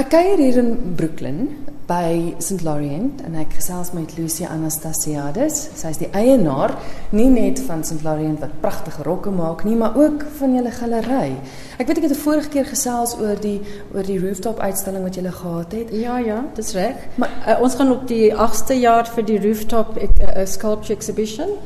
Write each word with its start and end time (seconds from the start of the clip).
Ek 0.00 0.06
kuier 0.14 0.38
hier 0.40 0.56
in 0.56 0.94
Brooklyn 0.96 1.40
by 1.84 2.32
St. 2.40 2.62
Laurent 2.64 3.18
en 3.26 3.34
ek 3.36 3.58
gesels 3.58 3.90
met 3.92 4.14
Lucia 4.16 4.48
Anastasiades. 4.48 5.58
Sy 5.76 5.90
is 5.92 6.00
die 6.00 6.08
eienaar 6.16 6.72
nie 7.12 7.26
net 7.28 7.60
van 7.66 7.82
St. 7.84 7.98
Laurent 8.06 8.40
wat 8.40 8.54
pragtige 8.62 9.04
rokke 9.04 9.28
maak 9.34 9.66
nie, 9.68 9.76
maar 9.76 9.98
ook 10.00 10.24
van 10.38 10.56
julle 10.56 10.72
galery. 10.72 11.36
Ek 11.76 11.84
weet 11.84 12.00
ek 12.00 12.08
het 12.08 12.16
'n 12.16 12.22
vorige 12.22 12.48
keer 12.48 12.64
gesels 12.72 13.12
oor 13.20 13.36
die 13.36 13.60
oor 13.92 14.02
die 14.08 14.18
rooftop 14.24 14.64
uitstalling 14.64 15.04
wat 15.04 15.20
julle 15.20 15.36
gehad 15.36 15.72
het. 15.72 15.92
Ja, 15.92 16.16
ja, 16.16 16.44
dis 16.54 16.72
reg. 16.72 16.96
Maar 17.20 17.30
uh, 17.46 17.60
ons 17.60 17.74
gaan 17.74 17.92
op 17.92 18.08
die 18.08 18.32
8ste 18.32 18.80
jaar 18.80 19.04
vir 19.04 19.24
die 19.24 19.38
rooftop 19.38 19.98
uh, 20.00 20.46
sculpture 20.46 20.96
exhibition. 20.96 21.58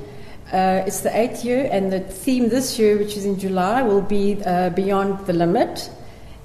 Uh, 0.53 0.83
it's 0.87 1.03
the 1.03 1.15
eighth 1.15 1.45
year, 1.45 1.71
and 1.71 1.93
the 1.93 2.03
theme 2.25 2.49
this 2.49 2.79
year, 2.79 2.99
which 2.99 3.17
is 3.17 3.25
in 3.25 3.39
July, 3.39 3.83
will 3.83 4.03
be 4.03 4.43
uh, 4.45 4.75
Beyond 4.75 5.27
the 5.27 5.33
Limit. 5.33 5.91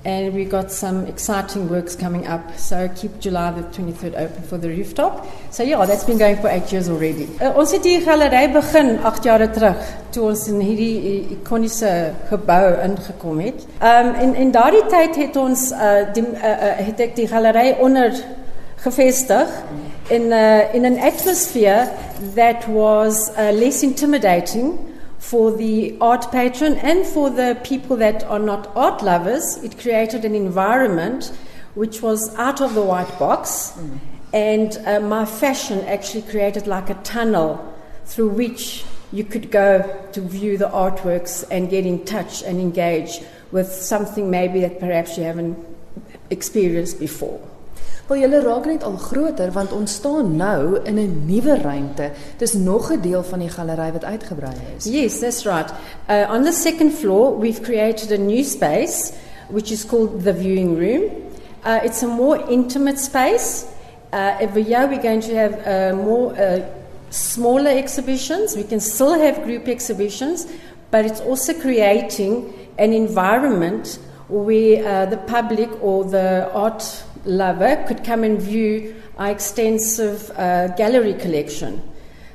And 0.05 0.33
we've 0.33 0.49
got 0.49 0.71
some 0.71 1.05
exciting 1.07 1.67
works 1.69 1.95
coming 1.95 2.25
up. 2.25 2.57
So 2.57 2.89
keep 2.95 3.19
July 3.19 3.51
the 3.51 3.63
23rd 3.63 4.15
open 4.17 4.43
for 4.43 4.57
the 4.57 4.69
rooftop. 4.69 5.27
So 5.51 5.63
yeah, 5.63 5.85
that's 5.85 6.05
been 6.05 6.17
going 6.17 6.37
for 6.37 6.47
eight 6.47 6.71
years 6.71 6.87
already. 6.89 7.27
Uh, 7.41 7.51
ons 7.59 7.71
het 7.75 7.83
die 7.83 7.99
galery 8.03 8.47
begin 8.53 8.97
8 9.03 9.23
jaar 9.27 9.43
terug 9.51 9.83
toe 10.15 10.29
ons 10.31 10.47
in 10.47 10.61
hierdie 10.63 11.35
ikoniese 11.35 11.91
gebou 12.31 12.63
ingekom 12.85 13.43
het. 13.43 13.67
Um 13.83 14.13
en 14.23 14.35
in 14.35 14.51
daardie 14.55 14.85
tyd 14.89 15.19
het 15.19 15.35
ons 15.35 15.69
uh, 15.75 16.07
die 16.15 16.23
uh, 16.23 16.43
uh, 16.43 16.75
het 16.87 17.03
ek 17.09 17.15
die 17.19 17.27
galery 17.27 17.75
onder 17.83 18.15
gevestig 18.79 19.51
in 20.09 20.31
uh, 20.31 20.73
in 20.73 20.85
an 20.85 20.97
atmosphere 20.97 21.89
that 22.35 22.65
was 22.71 23.29
uh, 23.35 23.51
less 23.51 23.83
intimidating 23.83 24.77
for 25.19 25.51
the 25.51 25.95
art 25.99 26.31
patron 26.31 26.75
and 26.77 27.05
for 27.05 27.29
the 27.29 27.59
people 27.63 27.97
that 27.97 28.23
are 28.23 28.39
not 28.39 28.75
art 28.75 29.03
lovers, 29.03 29.57
it 29.63 29.77
created 29.77 30.25
an 30.25 30.33
environment 30.33 31.31
which 31.75 32.01
was 32.01 32.33
out 32.35 32.61
of 32.61 32.73
the 32.73 32.81
white 32.81 33.19
box. 33.19 33.73
Mm. 33.77 33.99
And 34.33 34.87
uh, 34.87 34.99
my 35.01 35.25
fashion 35.25 35.81
actually 35.85 36.23
created 36.23 36.67
like 36.67 36.89
a 36.89 36.95
tunnel 36.95 37.75
through 38.05 38.29
which 38.29 38.85
you 39.11 39.23
could 39.23 39.51
go 39.51 40.07
to 40.13 40.21
view 40.21 40.57
the 40.57 40.69
artworks 40.69 41.43
and 41.51 41.69
get 41.69 41.85
in 41.85 42.05
touch 42.05 42.43
and 42.43 42.59
engage 42.59 43.21
with 43.51 43.67
something 43.67 44.29
maybe 44.29 44.61
that 44.61 44.79
perhaps 44.79 45.17
you 45.17 45.23
haven't 45.23 45.57
experienced 46.29 46.99
before. 46.99 47.41
Wel 48.09 48.23
julle 48.23 48.39
raak 48.41 48.65
net 48.65 48.81
al 48.83 48.95
groter 48.97 49.51
want 49.53 49.73
ons 49.75 49.93
staan 49.99 50.31
nou 50.35 50.79
in 50.83 50.97
'n 50.97 51.25
nuwe 51.25 51.61
ruimte. 51.61 52.09
Dis 52.37 52.53
nog 52.53 52.91
'n 52.91 53.01
deel 53.01 53.23
van 53.23 53.39
die 53.39 53.49
galery 53.49 53.91
wat 53.91 54.03
uitgebrei 54.03 54.53
is. 54.77 54.85
Yes, 54.85 55.19
that's 55.19 55.45
right. 55.45 55.69
Uh, 56.09 56.33
on 56.33 56.43
the 56.43 56.51
second 56.51 56.93
floor, 56.93 57.37
we've 57.37 57.61
created 57.61 58.11
a 58.11 58.17
new 58.17 58.43
space 58.43 59.11
which 59.49 59.71
is 59.71 59.85
called 59.85 60.23
the 60.23 60.33
viewing 60.33 60.77
room. 60.77 61.03
Uh, 61.65 61.83
it's 61.83 62.03
a 62.03 62.07
more 62.07 62.49
intimate 62.49 62.97
space. 62.99 63.65
Uh, 64.11 64.41
every 64.41 64.63
year 64.63 64.87
we're 64.87 65.01
going 65.01 65.21
to 65.21 65.35
have 65.35 65.53
uh, 65.67 65.95
more 65.95 66.33
uh, 66.33 66.61
smaller 67.11 67.77
exhibitions. 67.77 68.55
We 68.55 68.63
can 68.63 68.79
still 68.79 69.13
have 69.13 69.43
group 69.43 69.67
exhibitions, 69.67 70.47
but 70.89 71.05
it's 71.05 71.21
also 71.21 71.53
creating 71.53 72.53
an 72.77 72.91
environment 72.91 73.99
where 74.29 74.83
uh, 74.83 75.05
the 75.09 75.17
public 75.17 75.69
or 75.83 76.05
the 76.05 76.49
art 76.53 77.03
lover 77.25 77.83
could 77.87 78.03
come 78.03 78.23
and 78.23 78.41
view 78.41 78.95
our 79.17 79.29
extensive 79.29 80.31
uh, 80.31 80.67
gallery 80.75 81.13
collection. 81.13 81.81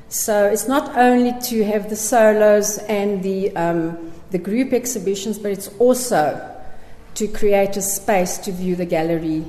So 0.09 0.45
it's 0.45 0.67
not 0.67 0.95
only 0.97 1.33
to 1.49 1.63
have 1.65 1.89
the 1.89 1.95
solos 1.95 2.77
and 2.77 3.23
the, 3.23 3.55
um, 3.55 4.11
the 4.31 4.37
group 4.37 4.71
exhibitions, 4.71 5.39
but 5.39 5.51
it's 5.51 5.69
also 5.79 6.51
to 7.15 7.27
create 7.27 7.75
a 7.77 7.81
space 7.81 8.37
to 8.39 8.51
view 8.51 8.75
the 8.75 8.85
gallery 8.85 9.43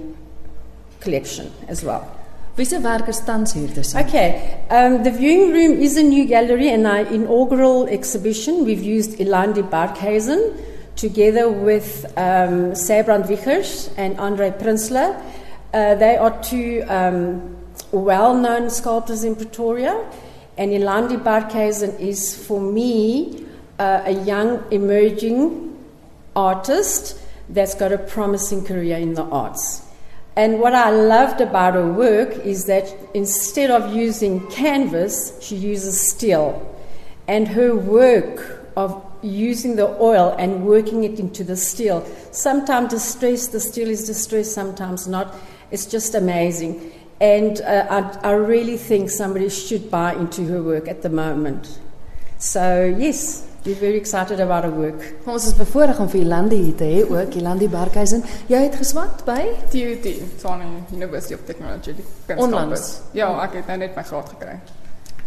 collection 1.00 1.52
as 1.68 1.84
well. 1.84 2.10
Wiese 2.56 2.78
werkers 2.82 3.20
tans 3.26 3.52
hier 3.52 3.68
tussen? 3.68 4.00
Okay, 4.00 4.64
um, 4.70 5.02
the 5.04 5.10
viewing 5.10 5.52
room 5.52 5.78
is 5.78 5.98
a 5.98 6.02
new 6.02 6.24
gallery 6.24 6.70
and 6.70 6.86
our 6.86 7.00
inaugural 7.00 7.86
exhibition. 7.86 8.64
We've 8.64 8.82
used 8.82 9.18
Ilandi 9.18 9.62
Barkhuizen 9.68 10.56
together 10.96 11.50
with 11.50 12.04
um, 12.16 12.74
Sabrand 12.74 13.26
Vichers 13.26 13.90
and 13.96 14.18
Andre 14.18 14.50
Prinsler. 14.50 15.22
Uh, 15.72 15.94
they 15.94 16.16
are 16.16 16.42
two 16.42 16.84
um, 16.88 17.56
well 17.92 18.34
known 18.34 18.70
sculptors 18.70 19.22
in 19.22 19.36
Pretoria, 19.36 20.04
and 20.56 20.72
Ilandi 20.72 21.22
Barkhuizen 21.22 22.00
is, 22.00 22.34
for 22.46 22.60
me, 22.60 23.46
uh, 23.78 24.02
a 24.06 24.12
young 24.24 24.64
emerging 24.70 25.76
artist 26.34 27.20
that's 27.48 27.74
got 27.74 27.92
a 27.92 27.98
promising 27.98 28.64
career 28.64 28.96
in 28.96 29.14
the 29.14 29.22
arts. 29.22 29.82
And 30.34 30.60
what 30.60 30.74
I 30.74 30.90
loved 30.90 31.40
about 31.40 31.74
her 31.74 31.90
work 31.90 32.34
is 32.44 32.66
that 32.66 32.92
instead 33.14 33.70
of 33.70 33.94
using 33.94 34.46
canvas, 34.48 35.38
she 35.40 35.56
uses 35.56 35.98
steel. 36.10 36.74
And 37.26 37.48
her 37.48 37.74
work 37.74 38.70
of 38.76 39.05
using 39.26 39.76
the 39.76 39.88
oil 40.00 40.34
and 40.38 40.64
working 40.64 41.04
it 41.04 41.18
into 41.18 41.44
the 41.44 41.56
steel. 41.56 42.06
Sometimes 42.30 42.90
distressed, 42.90 43.52
the 43.52 43.60
steel 43.60 43.88
is 43.88 44.06
distressed, 44.06 44.52
sometimes 44.52 45.06
not. 45.06 45.34
It's 45.70 45.86
just 45.86 46.14
amazing. 46.14 46.92
And 47.20 47.60
uh, 47.62 47.86
I, 48.22 48.28
I 48.28 48.32
really 48.32 48.76
think 48.76 49.10
somebody 49.10 49.48
should 49.48 49.90
buy 49.90 50.14
into 50.14 50.46
her 50.46 50.62
work 50.62 50.88
at 50.88 51.02
the 51.02 51.08
moment. 51.08 51.78
So, 52.38 52.94
yes, 52.98 53.46
we're 53.64 53.74
very 53.74 53.96
excited 53.96 54.38
about 54.38 54.64
her 54.64 54.70
work. 54.70 55.02
Ons 55.26 55.46
is 55.46 55.54
bevoorreg 55.56 55.98
om 55.98 56.08
vir 56.12 56.20
Ilandi 56.20 56.58
hier 56.60 56.74
te 56.78 56.86
hê 56.86 57.02
ook, 57.02 57.34
Ilandi 57.40 57.66
Barkhuizen. 57.72 58.22
Jy 58.52 58.60
het 58.68 58.76
geswat 58.78 59.24
by 59.26 59.40
TUT, 59.72 60.06
Tshwane 60.36 60.68
University 60.92 61.34
of 61.34 61.46
Technology. 61.48 61.96
Onlangs. 62.36 63.00
Ja, 63.16 63.32
ek 63.42 63.62
het 63.62 63.72
nou 63.72 63.80
net 63.82 63.96
my 63.96 64.04
graad 64.06 64.28
gekry. 64.36 64.60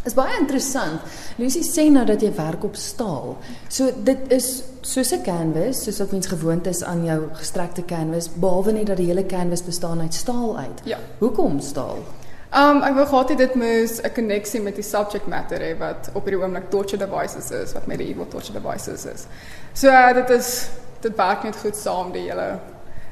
Is 0.08 0.16
baie 0.16 0.38
interessant. 0.40 1.02
Lucy 1.38 1.60
sê 1.68 1.90
nou 1.92 2.06
dat 2.08 2.22
jy 2.24 2.32
werk 2.38 2.64
op 2.64 2.76
staal. 2.80 3.34
So 3.68 3.92
dit 4.04 4.32
is 4.32 4.64
soos 4.82 5.12
'n 5.12 5.24
canvas, 5.24 5.84
soos 5.84 6.00
wat 6.00 6.12
mens 6.12 6.28
gewoond 6.28 6.68
is 6.68 6.84
aan 6.84 7.04
jou 7.06 7.30
gestrekte 7.34 7.84
canvas, 7.86 8.30
behalwe 8.30 8.72
net 8.72 8.88
dat 8.88 8.98
die 8.98 9.08
hele 9.08 9.26
canvas 9.26 9.64
bestaan 9.64 10.02
uit 10.02 10.14
staal 10.14 10.58
uit. 10.58 10.82
Ja. 10.84 10.98
Hoekom 11.20 11.60
staal? 11.60 11.98
Um 12.50 12.82
ek 12.82 12.96
wou 12.96 13.06
gehad 13.06 13.30
het 13.30 13.38
dit 13.38 13.56
moes 13.56 14.02
'n 14.02 14.14
koneksie 14.14 14.62
met 14.62 14.76
die 14.76 14.84
subject 14.84 15.28
matter 15.28 15.60
hê 15.60 15.78
wat 15.78 16.10
op 16.14 16.26
hierdie 16.26 16.42
oomblik 16.44 16.70
torture 16.70 16.98
devices 16.98 17.52
is, 17.52 17.74
wat 17.74 17.86
medieval 17.86 18.28
torture 18.28 18.62
devices 18.62 19.06
is. 19.06 19.26
So 19.74 19.88
uh, 19.88 20.14
dit 20.14 20.30
is 20.30 20.70
dit 21.02 21.16
werk 21.16 21.44
net 21.44 21.56
goed 21.56 21.76
saam 21.76 22.12
die 22.12 22.30
hele 22.30 22.60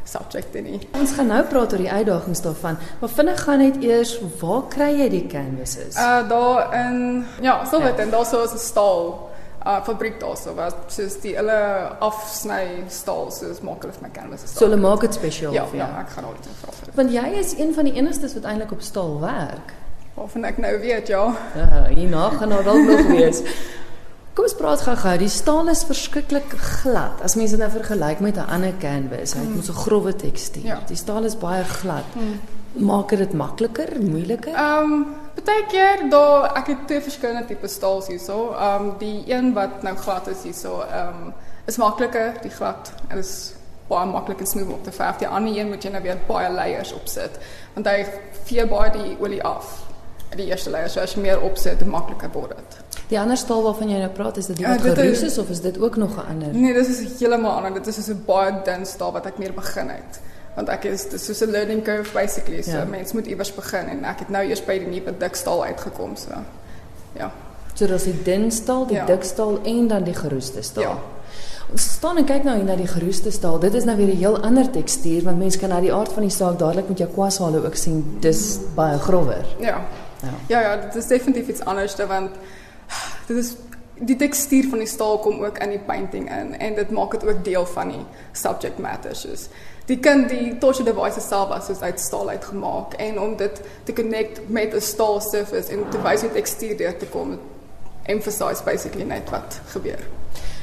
subjekte 0.08 0.62
nie. 0.64 0.80
Ons 1.00 1.14
gaan 1.18 1.28
nou 1.32 1.44
praat 1.50 1.74
oor 1.76 1.84
die 1.84 1.92
uitdagings 1.92 2.42
daarvan, 2.46 2.78
maar 3.02 3.10
vinnig 3.10 3.42
gaan 3.44 3.64
net 3.64 3.80
eers 3.84 4.18
waar 4.42 4.68
kry 4.72 4.92
jy 5.02 5.10
die 5.10 5.26
canvases? 5.32 5.96
Uh 5.96 6.22
daar 6.30 6.74
in 6.86 7.26
ja, 7.42 7.60
wat 7.72 8.00
en 8.00 8.10
daar 8.10 8.26
so 8.26 8.44
is 8.44 8.54
'n 8.54 8.58
staal 8.58 9.30
uh 9.66 9.84
fabriek 9.84 10.20
daar 10.20 10.38
so 10.38 10.54
wat 10.56 10.76
soos 10.88 11.20
die 11.22 11.36
hulle 11.36 11.60
afsny 12.00 12.84
staal 12.90 13.32
soos 13.32 13.60
maak 13.62 13.82
hulle 13.82 13.94
my 14.02 14.10
canvases. 14.14 14.54
So 14.54 14.66
hulle 14.66 14.80
maak 14.80 15.02
dit 15.02 15.14
spesiaal 15.14 15.54
ja, 15.54 15.66
vir 15.66 15.80
jou. 15.82 15.90
Ja, 15.90 16.04
ek 16.06 16.10
gaan 16.16 16.30
altyd 16.30 16.62
vra. 16.62 16.94
Want 16.96 17.12
jy 17.12 17.28
is 17.40 17.58
een 17.58 17.74
van 17.74 17.90
die 17.90 17.94
enigstes 17.94 18.34
wat 18.34 18.44
eintlik 18.44 18.72
op 18.72 18.82
staal 18.82 19.20
werk. 19.20 19.74
Waarvan 20.18 20.48
ek 20.50 20.58
nou 20.58 20.80
weet, 20.82 21.08
ja. 21.08 21.26
Ja, 21.56 21.84
hierna 21.94 22.30
gaan 22.30 22.50
daar 22.50 22.64
dalk 22.64 22.88
nog 22.88 23.08
wees. 23.18 23.44
Kom 24.38 24.46
ons 24.46 24.54
praat 24.54 24.84
gou-gou. 24.86 25.12
Die 25.18 25.32
staal 25.34 25.70
is 25.72 25.80
verskriklik 25.90 26.52
glad. 26.62 27.24
As 27.26 27.34
mense 27.40 27.56
dit 27.56 27.62
nou 27.64 27.72
vergelyk 27.74 28.20
met 28.22 28.36
'n 28.38 28.46
ander 28.54 28.74
canvas, 28.78 29.34
hy 29.34 29.40
het 29.40 29.56
mos 29.56 29.70
'n 29.70 29.74
grouwe 29.74 30.16
tekstuur. 30.16 30.66
Ja. 30.66 30.80
Die 30.88 30.96
staal 30.96 31.24
is 31.24 31.38
baie 31.38 31.64
glad. 31.64 32.06
Maak 32.74 33.10
dit 33.10 33.34
makliker, 33.34 33.88
moeiliker? 34.00 34.54
Ehm 34.54 34.92
um, 34.92 35.06
baie 35.44 35.66
keer 35.66 36.10
daar 36.10 36.54
ek 36.56 36.68
het 36.68 36.88
twee 36.88 37.02
verskillende 37.02 37.46
tipe 37.46 37.68
staals 37.68 38.08
hierso. 38.08 38.54
Ehm 38.54 38.86
um, 38.86 38.94
die 38.98 39.24
een 39.26 39.54
wat 39.54 39.82
nou 39.82 39.96
glad 39.96 40.28
is 40.28 40.44
hierso, 40.44 40.82
ehm 40.82 41.08
um, 41.08 41.34
is 41.66 41.78
makliker, 41.78 42.34
die 42.42 42.52
glad. 42.52 42.94
Dit 43.08 43.18
is 43.18 43.54
baie 43.88 44.06
maklik 44.06 44.40
en 44.40 44.48
smooth 44.48 44.74
om 44.74 44.84
te 44.84 44.92
verf. 44.92 45.18
Die 45.18 45.28
ander 45.28 45.58
een 45.58 45.68
moet 45.68 45.84
jy 45.84 45.90
nou 45.90 46.04
weer 46.04 46.18
baie 46.28 46.52
layers 46.52 46.94
opsit 46.94 47.40
want 47.74 47.88
hy 47.88 48.06
vee 48.44 48.68
baie 48.68 48.92
die 48.92 49.18
olie 49.20 49.44
af. 49.44 49.86
Die 50.36 50.46
eerste 50.46 50.70
layer, 50.70 50.90
so 50.90 51.00
as 51.00 51.14
jy 51.14 51.22
meer 51.22 51.42
opsit, 51.42 51.82
hoe 51.82 51.90
makliker 51.90 52.30
word 52.32 52.50
dit. 52.50 52.87
Die 53.08 53.20
ander 53.20 53.38
staal 53.38 53.64
waarvan 53.64 53.90
jy 53.90 53.98
nou 54.00 54.10
praat, 54.10 54.38
is 54.38 54.46
dit 54.46 54.56
die 54.58 54.66
Ja, 54.66 54.72
wat 54.74 54.84
dit 54.84 54.98
is- 54.98 55.00
geroes 55.04 55.22
is 55.22 55.38
of 55.38 55.50
is 55.50 55.62
dit 55.62 55.80
ook 55.80 55.96
nog 55.96 56.16
'n 56.18 56.28
ander? 56.30 56.48
Nee, 56.54 56.74
dis 56.74 56.88
is 56.88 57.20
heeltemal 57.20 57.52
anders. 57.52 57.74
Dit 57.74 57.88
is 57.88 57.96
soos 57.96 58.08
'n 58.16 58.24
baie 58.26 58.52
dun 58.64 58.86
staal 58.86 59.12
wat 59.12 59.26
ek 59.26 59.38
meer 59.38 59.54
begin 59.54 59.90
het. 59.90 60.20
Want 60.56 60.70
ek 60.70 60.84
is 60.84 61.10
dis 61.10 61.26
soos 61.26 61.42
'n 61.42 61.50
learning 61.52 61.84
curve 61.84 62.12
basically. 62.14 62.62
So 62.62 62.72
Ja. 62.72 62.78
ja. 62.78 62.86
mens 62.86 63.14
moet 63.14 63.26
iewers 63.28 63.54
begin 63.56 63.88
en 63.88 64.04
ek 64.04 64.20
het 64.20 64.30
nou 64.30 64.46
eers 64.46 64.66
by 64.66 64.78
die 64.80 64.88
nuwe 64.88 65.18
dik 65.18 65.36
staal 65.36 65.64
uitgekom 65.64 66.16
so. 66.16 66.30
Ja. 67.14 67.32
So 67.74 67.86
daar's 67.88 68.04
die 68.04 68.22
dun 68.24 68.52
staal, 68.52 68.86
die 68.88 68.96
Ja. 68.96 69.06
dik 69.06 69.24
staal 69.24 69.60
en 69.64 69.88
dan 69.88 70.04
die 70.04 70.14
geroeste 70.16 70.62
staal. 70.62 70.84
Ja. 70.84 70.98
Staan 71.76 72.18
en 72.18 72.26
kyk 72.26 72.44
nou 72.44 72.56
hier 72.56 72.66
na 72.66 72.76
die 72.76 72.88
geroeste 72.88 73.32
staal. 73.32 73.60
Dit 73.60 73.74
is 73.74 73.84
nou 73.84 73.98
weer 73.98 74.08
'n 74.14 74.18
heel 74.18 74.40
ander 74.44 74.70
tekstuur 74.70 75.24
want 75.24 75.38
mense 75.38 75.58
kan 75.58 75.72
uit 75.72 75.82
die 75.82 75.94
aard 75.94 76.12
van 76.12 76.22
die 76.22 76.32
saak 76.32 76.60
dadelik 76.60 76.88
met 76.88 76.98
jou 76.98 77.10
kwashale 77.10 77.66
ook 77.66 77.76
sien 77.76 78.18
dis 78.20 78.58
baie 78.76 78.98
grower. 79.00 79.46
Ja. 79.60 79.82
Ja. 80.22 80.30
Ja 80.48 80.62
ja, 80.62 80.76
dit 80.78 80.96
is 80.96 81.08
definitief 81.08 81.48
iets 81.48 81.66
anders 81.66 81.96
want 81.96 82.30
dit 83.28 83.38
is 83.38 83.56
die 83.98 84.16
tekstuur 84.16 84.70
van 84.70 84.84
die 84.84 84.88
staal 84.88 85.18
kom 85.20 85.44
ook 85.44 85.58
in 85.58 85.74
die 85.74 85.82
painting 85.86 86.30
in 86.30 86.54
en 86.60 86.76
dit 86.76 86.92
maak 86.94 87.12
dit 87.12 87.26
ook 87.26 87.44
deel 87.44 87.66
van 87.66 87.90
die 87.96 88.06
subject 88.32 88.80
matter 88.80 89.16
soos 89.16 89.48
die 89.90 90.00
kind 90.00 90.30
die 90.30 90.58
torture 90.62 90.88
device 90.92 91.22
self 91.24 91.50
was 91.50 91.66
soos 91.66 91.82
uit 91.82 92.00
staal 92.00 92.30
uitgemaak 92.30 92.94
en 92.94 93.20
om 93.20 93.36
dit 93.38 93.62
te 93.84 93.94
connect 93.94 94.42
met 94.48 94.74
'n 94.74 94.82
staal 94.82 95.22
surface 95.22 95.72
en 95.72 95.90
te 95.90 96.02
wys 96.02 96.22
hoe 96.22 96.32
tekstuur 96.32 96.78
deur 96.78 96.98
te 96.98 97.06
kom 97.06 97.40
emphasize 98.08 98.64
basically 98.64 99.04
net 99.04 99.30
wat 99.30 99.60
gebeur. 99.74 100.00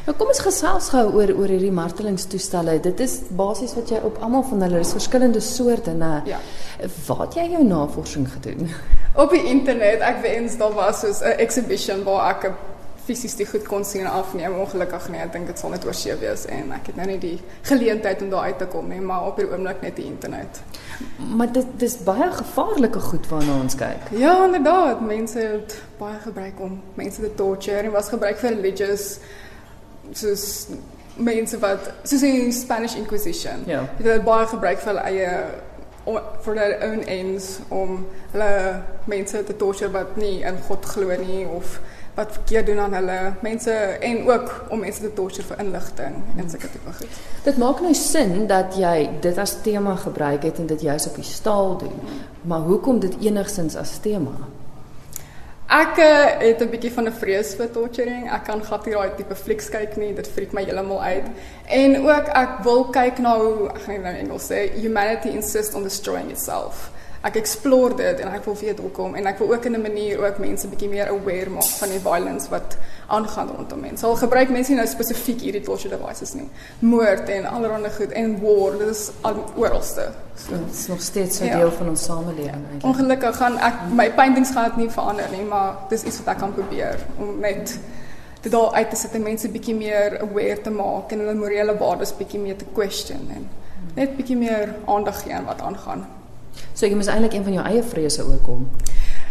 Nou 0.04 0.12
kom 0.20 0.28
ons 0.28 0.42
gesels 0.44 0.90
gou 0.92 1.02
oor 1.16 1.30
oor 1.32 1.48
hierdie 1.48 1.72
martelingstoestelle. 1.72 2.74
Dit 2.84 2.98
is 3.00 3.14
basies 3.38 3.72
wat 3.72 3.88
jy 3.88 4.02
op 4.04 4.18
almal 4.20 4.42
van 4.50 4.60
hulle 4.66 4.82
is 4.84 4.90
verskillende 4.92 5.40
soorte, 5.40 5.94
né? 5.96 6.18
Ja. 6.28 6.40
Waar 7.06 7.22
het 7.22 7.38
jy 7.38 7.46
jou 7.54 7.62
navorsing 7.64 8.26
gedoen? 8.34 8.68
Op 9.22 9.32
die 9.32 9.40
internet, 9.48 10.02
ek 10.04 10.20
wens 10.20 10.58
daar 10.60 10.74
was 10.76 11.00
soos 11.00 11.22
'n 11.24 11.38
exhibition 11.40 12.04
waar 12.04 12.34
ek 12.34 12.52
fisies 13.04 13.36
die 13.36 13.46
goed 13.46 13.64
kon 13.68 13.84
sien 13.84 14.04
en 14.04 14.10
afneem. 14.10 14.58
Ongelukkig 14.60 15.08
nie, 15.08 15.20
ek 15.20 15.32
dink 15.32 15.46
dit 15.46 15.58
sal 15.58 15.70
net 15.70 15.86
oor 15.86 15.94
see 15.94 16.16
wees 16.20 16.44
en 16.46 16.72
ek 16.72 16.86
het 16.86 16.96
nou 16.96 17.06
nie 17.06 17.18
die 17.18 17.38
geleentheid 17.62 18.22
om 18.22 18.30
daar 18.30 18.44
uit 18.50 18.58
te 18.58 18.66
kom 18.66 18.88
nie, 18.88 19.00
maar 19.00 19.26
op 19.26 19.36
die 19.36 19.46
oomblik 19.48 19.80
net 19.82 19.96
die 19.96 20.04
internet. 20.04 20.60
Maar 21.36 21.52
dit 21.52 21.66
dis 21.78 21.96
baie 22.04 22.28
gevaarlike 22.32 23.00
goed 23.00 23.28
waarna 23.28 23.56
ons 23.60 23.74
kyk. 23.74 24.10
Ja, 24.10 24.44
inderdaad, 24.44 25.00
mense 25.00 25.38
het 25.38 25.80
baie 25.98 26.20
gebruik 26.24 26.60
om 26.60 26.82
mense 26.94 27.20
te 27.20 27.34
torture 27.34 27.86
en 27.86 27.90
was 27.90 28.08
gebruik 28.08 28.36
vir 28.38 28.50
religious 28.50 29.18
soos 30.12 30.66
mense 31.16 31.58
wat 31.58 31.92
soos 32.02 32.22
in 32.22 32.52
Spanish 32.52 32.94
Inquisition. 32.94 33.62
Ja. 33.66 33.84
Het 33.96 34.06
hulle 34.06 34.22
baie 34.26 34.46
gebruik 34.46 34.82
vir 34.82 34.92
hulle 34.92 35.06
eie 35.10 35.30
vir 36.44 36.54
their 36.54 36.80
own 36.84 37.04
ends 37.08 37.58
om 37.72 38.02
hulle 38.32 38.48
mense 39.08 39.44
te 39.44 39.56
torture 39.56 39.90
wat 39.94 40.16
nie 40.20 40.42
in 40.44 40.58
God 40.66 40.84
glo 40.84 41.16
nie 41.16 41.46
of 41.48 41.78
wat 42.14 42.32
verkeerd 42.32 42.66
doen 42.66 42.78
aan 42.78 42.92
hulle 42.94 43.18
mense 43.42 43.72
en 44.08 44.20
ook 44.28 44.52
om 44.70 44.84
mense 44.84 45.00
te 45.00 45.12
torture 45.16 45.46
vir 45.48 45.62
inligting 45.64 46.18
en 46.36 46.50
sulke 46.50 46.70
tipe 46.70 46.92
goed. 46.98 47.22
Dit 47.46 47.56
maak 47.58 47.80
nou 47.82 47.94
sin 47.98 48.46
dat 48.50 48.76
jy 48.78 49.08
dit 49.24 49.38
as 49.38 49.56
tema 49.64 49.96
gebruik 50.02 50.44
het 50.46 50.60
en 50.62 50.68
dit 50.70 50.84
juis 50.90 51.08
op 51.08 51.16
die 51.18 51.26
staal 51.26 51.76
doen. 51.78 51.96
Maar 52.42 52.68
hoekom 52.68 53.00
dit 53.00 53.16
enigsins 53.24 53.76
as 53.76 53.96
tema? 54.04 54.36
Ek 55.74 55.96
uh, 55.98 56.26
het 56.38 56.60
'n 56.62 56.70
bietjie 56.70 56.92
van 56.92 57.08
'n 57.08 57.12
vrees 57.12 57.54
vir 57.58 57.70
torturing. 57.70 58.30
Ek 58.32 58.44
kan 58.44 58.62
glad 58.62 58.84
nie 58.86 58.94
daai 58.94 59.14
tipe 59.16 59.34
flieks 59.34 59.68
kyk 59.68 59.96
nie. 59.96 60.14
Dit 60.14 60.28
freak 60.28 60.52
my 60.52 60.62
heeltemal 60.62 61.02
uit. 61.02 61.26
En 61.66 61.96
ook 61.98 62.26
ek 62.30 62.62
wil 62.62 62.84
kyk 62.84 63.18
na 63.18 63.38
hoe 63.38 63.68
ek 63.68 63.80
gaan 63.86 64.02
nou 64.02 64.14
Engels 64.14 64.46
sê 64.50 64.70
humanity 64.74 65.28
insists 65.28 65.74
on 65.74 65.82
destroying 65.82 66.30
itself. 66.30 66.90
Ek 67.22 67.34
explore 67.34 67.94
dit 67.94 68.20
en 68.20 68.28
ek 68.28 68.44
wil 68.44 68.56
weet 68.60 68.78
hoekom 68.78 69.14
en 69.14 69.26
ek 69.26 69.38
wil 69.38 69.52
ook 69.54 69.64
in 69.64 69.74
'n 69.74 69.82
manier 69.82 70.24
ook 70.24 70.38
mense 70.38 70.68
bietjie 70.68 70.88
meer 70.88 71.08
aware 71.08 71.50
maak 71.50 71.74
van 71.80 71.88
die 71.88 72.00
violence 72.00 72.50
wat 72.50 72.76
aangaan 73.06 73.48
rondom 73.56 73.80
mense. 73.80 74.06
Al 74.06 74.16
gebruik 74.16 74.48
mense 74.50 74.70
nie 74.70 74.78
nou 74.78 74.88
spesifiek 74.88 75.40
hierdie 75.40 75.60
torture 75.62 75.96
devices 75.98 76.34
nie. 76.34 76.48
Moord 76.78 77.28
en 77.28 77.46
allerlei 77.46 77.90
goed 77.92 78.12
en 78.12 78.40
war, 78.40 78.78
dit 78.78 78.88
is 78.88 79.10
al 79.20 79.34
oralste. 79.56 80.08
So, 80.36 80.50
dit 80.56 80.74
is 80.74 80.86
nog 80.86 81.00
steeds 81.00 81.40
'n 81.40 81.44
Ja. 81.44 81.56
deel 81.56 81.70
van 81.72 81.88
ons 81.88 82.04
samelewing 82.04 82.48
eintlik. 82.50 82.84
Ongelukkig 82.84 83.36
gaan 83.36 83.58
ek 83.58 83.74
my 83.92 84.10
paintings 84.12 84.50
gaan 84.50 84.64
dit 84.64 84.76
nie 84.76 84.90
verander 84.90 85.28
nie, 85.30 85.44
maar 85.44 85.74
dis 85.88 86.02
iets 86.02 86.18
wat 86.18 86.34
ek 86.34 86.38
kan 86.38 86.54
probeer 86.54 86.98
om 87.18 87.38
net 87.40 87.78
dit 88.42 88.52
daar 88.52 88.72
uit 88.72 88.90
te 88.90 88.96
sit 88.96 89.14
en 89.14 89.22
mense 89.22 89.48
bietjie 89.48 89.74
meer 89.74 90.20
aware 90.20 90.60
te 90.60 90.70
maak 90.70 91.12
en 91.12 91.18
hulle 91.18 91.34
morele 91.34 91.76
waardes 91.78 92.12
bietjie 92.16 92.40
meer 92.40 92.56
te 92.56 92.64
question 92.74 93.20
en 93.34 93.48
net 93.94 94.16
bietjie 94.16 94.36
meer 94.36 94.74
aandag 94.86 95.22
gee 95.22 95.34
aan 95.34 95.44
wat 95.44 95.60
aangaan. 95.60 96.06
So 96.72 96.86
jy 96.86 96.94
moet 96.94 97.06
eintlik 97.06 97.32
een 97.32 97.44
van 97.44 97.52
jou 97.52 97.66
eie 97.66 97.82
vrese 97.82 98.22
ook 98.22 98.42
kom. 98.42 98.68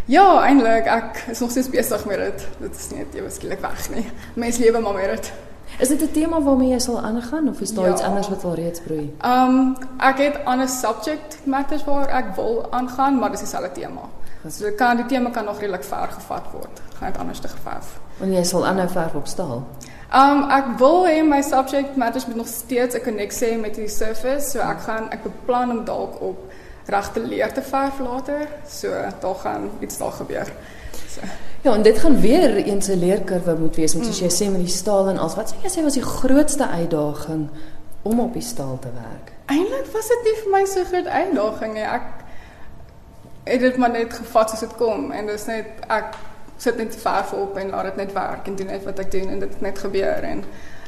Ja, 0.05 0.41
eintlik 0.43 0.85
ek 0.91 1.23
is 1.31 1.39
nog 1.39 1.49
steeds 1.53 1.69
besig 1.71 2.05
met 2.05 2.17
dit. 2.19 2.47
Dit 2.59 2.75
is 2.75 2.89
net 2.91 3.13
ewe 3.15 3.29
skielik 3.31 3.61
weg 3.63 3.85
nie. 3.93 4.05
Mense 4.35 4.59
lewe 4.61 4.79
maar 4.83 4.93
met 4.97 5.13
dit. 5.15 5.31
Is 5.79 5.87
dit 5.87 6.01
'n 6.01 6.11
tema 6.11 6.41
waarmee 6.41 6.69
jy 6.69 6.79
sal 6.79 6.99
aangaan 7.01 7.47
of 7.49 7.61
is 7.61 7.73
daar 7.73 7.85
Ja. 7.85 7.91
iets 7.91 8.01
anders 8.01 8.29
wat 8.29 8.43
al 8.43 8.53
reeds 8.55 8.79
broei? 8.81 9.15
Um 9.25 9.75
ek 9.99 10.17
het 10.17 10.45
ander 10.45 10.67
subject 10.69 11.37
matters 11.45 11.83
waar 11.83 12.07
ek 12.09 12.35
wil 12.35 12.67
aangaan, 12.71 13.19
maar 13.19 13.31
dis 13.31 13.39
dieselfde 13.39 13.71
tema. 13.71 14.01
So 14.49 14.71
kan 14.75 14.95
die 14.97 15.05
tema 15.05 15.29
kan 15.29 15.45
nog 15.45 15.59
redelik 15.59 15.83
ver 15.83 16.07
gevat 16.11 16.43
word. 16.51 16.81
Gaan 16.97 17.11
dit 17.11 17.19
anders 17.19 17.39
te 17.39 17.47
geverf. 17.47 17.99
Want 18.17 18.33
jy 18.33 18.43
sal 18.43 18.65
aanhou 18.67 18.89
verf 18.89 19.13
op 19.15 19.27
staal. 19.27 19.63
Um 20.13 20.49
ek 20.51 20.65
wil 20.77 21.05
hê 21.07 21.23
my 21.27 21.41
subject 21.41 21.95
matters 21.95 22.25
moet 22.27 22.35
nog 22.35 22.47
steeds 22.47 22.95
'n 22.95 23.01
koneksie 23.01 23.47
hê 23.47 23.59
met 23.59 23.75
die 23.75 23.87
surface, 23.87 24.49
so 24.49 24.59
ek 24.59 24.79
gaan 24.81 25.09
ek 25.11 25.23
beplan 25.23 25.71
om 25.71 25.85
dalk 25.85 26.21
op 26.21 26.37
regte 26.85 27.19
leer 27.19 27.53
te 27.53 27.61
verf 27.61 27.99
later. 27.99 28.47
So 28.69 28.89
daar 29.19 29.35
gaan 29.35 29.69
iets 29.79 29.97
daar 29.97 30.11
gebeur. 30.11 30.47
So 31.09 31.21
Ja, 31.63 31.73
en 31.73 31.81
dit 31.81 31.99
gaan 31.99 32.19
weer 32.19 32.55
eens 32.55 32.87
'n 32.87 32.99
leerkurwe 32.99 33.55
moet 33.55 33.75
wees, 33.75 33.95
moet 33.95 34.05
soos 34.05 34.19
jy 34.19 34.29
sê 34.29 34.51
met 34.51 34.59
die 34.59 34.67
staal 34.67 35.07
en 35.07 35.17
als. 35.17 35.35
Wat 35.35 35.53
sê 35.53 35.63
jy 35.63 35.69
sê 35.69 35.83
was 35.83 35.93
die 35.93 36.01
grootste 36.01 36.67
uitdaging 36.67 37.49
om 38.01 38.19
op 38.19 38.33
die 38.33 38.41
staal 38.41 38.79
te 38.79 38.89
werk? 38.93 39.33
eintlik 39.45 39.87
was 39.93 40.07
dit 40.07 40.27
nie 40.27 40.35
vir 40.41 40.51
my 40.51 40.65
so 40.65 40.83
groot 40.89 41.07
uitdaging 41.07 41.73
nie. 41.73 41.87
Ek 41.87 42.11
het 43.43 43.59
dit 43.65 43.77
maar 43.77 43.91
net 43.91 44.13
gevat 44.13 44.53
soos 44.53 44.63
dit 44.63 44.75
kom 44.79 45.11
en 45.11 45.27
dis 45.27 45.47
net 45.49 45.83
ek 45.91 46.15
sit 46.63 46.77
net 46.79 46.95
verf 46.95 47.33
op 47.35 47.57
en 47.59 47.73
laat 47.73 47.89
dit 47.91 47.99
net 48.05 48.13
werk 48.15 48.47
en 48.47 48.55
doen 48.55 48.71
net 48.71 48.85
wat 48.87 49.01
ek 49.03 49.11
doen 49.11 49.33
en 49.33 49.41
dit 49.43 49.49
het 49.49 49.61
net 49.65 49.79
gebeur 49.83 50.23
en 50.23 50.43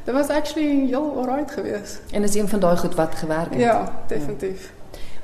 dit 0.06 0.14
was 0.14 0.30
actually 0.30 0.86
heel 0.88 1.08
alright 1.18 1.52
geweest. 1.52 2.02
En 2.12 2.24
is 2.24 2.36
een 2.36 2.48
van 2.48 2.60
daai 2.60 2.78
goed 2.78 2.96
wat 2.96 3.16
gewerk 3.16 3.52
het. 3.52 3.60
Ja, 3.60 3.92
definitief. 4.08 4.72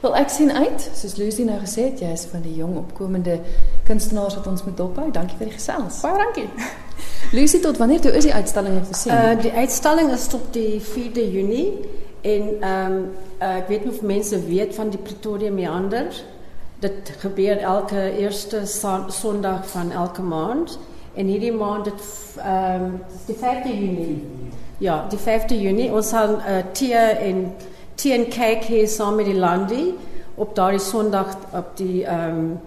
Wel 0.01 0.15
ek 0.18 0.30
sien 0.33 0.50
uit, 0.51 0.89
soos 0.98 1.15
Lucy 1.19 1.44
nou 1.45 1.59
gesê 1.62 1.83
het, 1.92 2.00
jy 2.01 2.09
is 2.15 2.24
van 2.31 2.42
die 2.42 2.56
jong 2.57 2.74
opkomende 2.80 3.36
kunstenaars 3.86 4.36
wat 4.39 4.48
ons 4.50 4.63
moet 4.65 4.77
dophou. 4.80 5.12
Dankie 5.13 5.38
vir 5.38 5.51
die 5.51 5.57
gesels. 5.59 6.00
Baie 6.01 6.18
dankie. 6.18 6.48
Lucy, 7.38 7.59
tot 7.62 7.77
wanneer 7.77 8.01
toe 8.01 8.12
is 8.18 8.25
die 8.25 8.33
uitstalling 8.33 8.80
om 8.80 8.88
te 8.88 8.98
sien? 8.98 9.13
Uh, 9.13 9.36
die 9.42 9.51
uitstalling 9.53 10.09
is 10.15 10.25
tot 10.31 10.48
die 10.57 10.80
4de 10.81 11.25
Junie 11.31 11.68
en 12.21 12.50
ehm 12.62 12.95
um, 12.95 12.98
uh, 13.42 13.56
ek 13.57 13.69
weet 13.69 13.86
nie 13.86 13.94
of 13.94 14.01
mense 14.06 14.38
weet 14.45 14.75
van 14.77 14.89
die 14.94 15.00
Pretoria 15.01 15.51
Meander. 15.53 16.09
Dit 16.81 17.13
gebeur 17.21 17.62
elke 17.62 18.07
eerste 18.18 18.65
son- 18.65 19.12
Sondag 19.13 19.68
van 19.69 19.92
elke 19.92 20.21
maand 20.21 20.80
en 21.13 21.30
hierdie 21.30 21.53
maand 21.53 21.86
dit 21.92 22.03
ehm 22.42 22.88
um, 22.89 22.98
die 23.30 23.36
5de 23.38 23.74
Junie. 23.77 24.18
Ja, 24.81 25.03
die 25.13 25.19
5de 25.21 25.62
Junie 25.62 25.92
ons 25.94 26.09
gaan 26.09 26.39
uh, 26.42 26.57
tee 26.74 26.98
en 27.30 27.51
tee 27.95 28.13
en 28.13 28.29
cake 28.29 28.65
hier 28.65 28.88
saam 28.88 29.15
met 29.15 29.25
die 29.25 29.35
Landi 29.35 29.93
op 30.35 30.55
daardie 30.55 30.79
Sondag 30.79 31.38
op 31.53 31.77
die 31.77 32.03
um, 32.05 32.59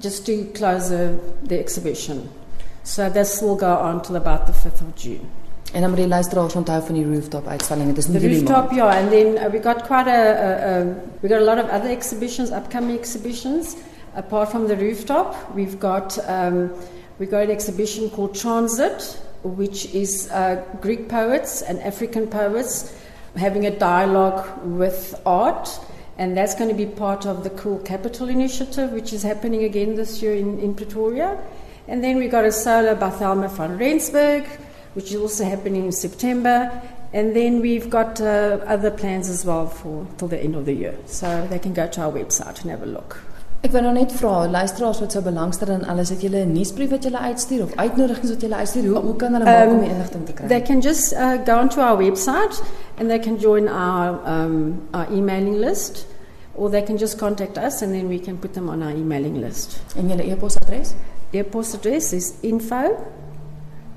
just 0.00 0.24
to 0.24 0.32
close 0.54 0.88
the, 0.88 1.14
the 1.48 1.58
exhibition. 1.58 2.28
So 2.82 3.08
this 3.10 3.40
will 3.40 3.56
go 3.56 3.76
on 3.76 4.00
till 4.02 4.16
about 4.16 4.46
the 4.46 4.52
5th 4.52 4.80
of 4.80 4.94
June. 5.02 5.20
en 5.72 5.80
dan 5.80 5.90
moet 5.90 5.98
die 5.98 6.08
luisteraars 6.08 6.54
onthou 6.54 6.82
van 6.82 6.94
die 6.94 7.06
rooftop 7.06 7.46
uitstalling. 7.46 7.88
Dit 7.88 7.98
is 7.98 8.06
in 8.06 8.12
The 8.12 8.28
rooftop, 8.28 8.64
maand. 8.64 8.74
yeah, 8.74 8.98
and 8.98 9.10
then 9.10 9.26
uh, 9.38 9.50
we 9.50 9.58
got 9.58 9.86
quite 9.86 10.06
a, 10.06 10.20
a, 10.20 10.80
a 10.80 10.84
we 11.22 11.28
got 11.28 11.40
a 11.40 11.44
lot 11.44 11.58
of 11.58 11.70
other 11.70 11.90
exhibitions, 11.90 12.50
upcoming 12.50 12.98
exhibitions. 12.98 13.76
Apart 14.14 14.50
from 14.50 14.66
the 14.66 14.76
rooftop, 14.76 15.34
we've 15.54 15.78
got 15.78 16.18
um, 16.28 16.70
we 17.18 17.26
got 17.26 17.42
an 17.42 17.50
exhibition 17.50 18.10
called 18.10 18.34
Transit, 18.34 19.16
which 19.42 19.86
is 19.94 20.28
uh, 20.30 20.56
Greek 20.80 21.08
poets 21.08 21.62
and 21.62 21.80
African 21.80 22.26
poets 22.26 22.92
having 23.36 23.66
a 23.66 23.70
dialogue 23.70 24.46
with 24.64 25.20
art. 25.24 25.68
And 26.18 26.36
that's 26.36 26.54
going 26.54 26.68
to 26.68 26.76
be 26.76 26.86
part 26.86 27.26
of 27.26 27.42
the 27.42 27.50
Cool 27.50 27.78
Capital 27.78 28.28
Initiative, 28.28 28.92
which 28.92 29.12
is 29.12 29.22
happening 29.22 29.64
again 29.64 29.94
this 29.94 30.22
year 30.22 30.34
in, 30.34 30.58
in 30.60 30.74
Pretoria. 30.74 31.38
And 31.88 32.04
then 32.04 32.16
we've 32.16 32.30
got 32.30 32.44
a 32.44 32.52
solo 32.52 32.94
by 32.94 33.10
Thelma 33.10 33.48
van 33.48 33.78
Rensburg, 33.78 34.44
which 34.94 35.10
is 35.10 35.20
also 35.20 35.44
happening 35.44 35.86
in 35.86 35.92
September. 35.92 36.70
And 37.12 37.34
then 37.34 37.60
we've 37.60 37.90
got 37.90 38.20
uh, 38.20 38.60
other 38.66 38.90
plans 38.90 39.28
as 39.28 39.44
well 39.44 39.66
for 39.66 40.06
till 40.16 40.28
the 40.28 40.38
end 40.38 40.54
of 40.54 40.64
the 40.66 40.74
year. 40.74 40.96
So 41.06 41.46
they 41.48 41.58
can 41.58 41.72
go 41.74 41.86
to 41.88 42.02
our 42.02 42.12
website 42.12 42.62
and 42.62 42.70
have 42.70 42.82
a 42.82 42.86
look. 42.86 43.18
Ek 43.62 43.70
wou 43.70 43.78
nou 43.84 43.92
net 43.94 44.10
vra, 44.18 44.48
luisteraars 44.50 44.98
wat 44.98 45.12
sou 45.14 45.20
belangstel 45.22 45.70
in 45.70 45.84
alles, 45.86 46.10
het 46.10 46.22
julle 46.24 46.40
'n 46.42 46.52
nuusbrief 46.52 46.90
wat 46.90 47.04
julle 47.06 47.18
uitstuur 47.18 47.62
of 47.62 47.76
uitnodigings 47.76 48.30
wat 48.30 48.40
julle 48.40 48.56
uitstuur? 48.58 48.88
Hoe 48.90 49.02
hoe 49.04 49.16
kan 49.16 49.32
hulle 49.32 49.44
maak 49.44 49.68
Um, 49.68 49.74
om 49.74 49.84
die 49.84 49.90
inligting 49.90 50.24
te 50.26 50.32
kry? 50.32 50.46
They 50.48 50.62
can 50.62 50.80
just 50.80 51.12
uh, 51.12 51.36
go 51.46 51.58
onto 51.58 51.80
our 51.80 51.96
website 51.96 52.58
and 52.98 53.10
they 53.10 53.18
can 53.18 53.38
join 53.38 53.68
our, 53.68 54.20
um, 54.24 54.88
our 54.92 55.10
emailing 55.12 55.60
list, 55.60 56.06
or 56.54 56.70
they 56.70 56.82
can 56.82 56.98
just 56.98 57.18
contact 57.18 57.56
us 57.58 57.82
and 57.82 57.94
then 57.94 58.08
we 58.08 58.18
can 58.18 58.38
put 58.38 58.54
them 58.54 58.68
on 58.68 58.82
our 58.82 58.90
emailing 58.90 59.40
list. 59.40 59.80
En 59.96 60.08
julle 60.08 60.24
e-posadres? 60.24 60.94
Address 61.32 62.12
is 62.12 62.34
info 62.42 62.96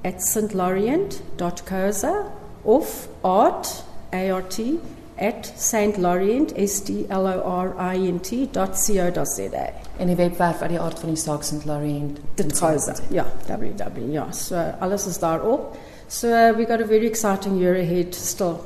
at 0.04 0.22
stlaurient.coza 0.22 2.32
of 2.64 3.08
art, 3.24 3.84
A-R-T, 4.14 4.80
at 5.18 5.46
St. 5.46 5.98
Laurent, 5.98 6.54
S-T-L-O-R-I-N-T 6.58 8.52
dot 8.52 8.76
co.za. 8.76 9.70
En 9.98 10.08
die 10.08 10.16
webwerf 10.16 10.62
uit 10.62 10.70
die 10.70 10.80
aard 10.80 11.00
van 11.00 11.10
die 11.10 11.18
saak 11.18 11.44
St. 11.44 11.66
Laurent. 11.66 12.20
Dit 12.36 12.60
Coza, 12.60 12.96
ja, 13.10 13.26
www, 13.48 14.12
ja. 14.12 14.32
So 14.32 14.56
alles 14.80 15.08
is 15.08 15.20
daarop. 15.20 15.78
So 16.08 16.28
uh, 16.28 16.56
we 16.56 16.66
got 16.66 16.82
a 16.82 16.86
very 16.86 17.08
exciting 17.08 17.60
year 17.60 17.76
ahead 17.76 18.16
still. 18.16 18.60